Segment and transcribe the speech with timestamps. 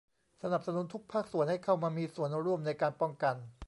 [0.43, 3.35] สนับสนุนทุกภาคส่วนให้เข้ามามีส่วนร่วมในการป้องกัน